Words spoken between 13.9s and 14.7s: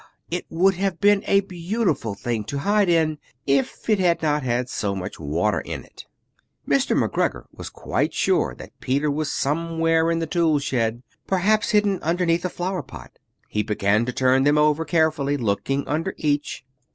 to turn them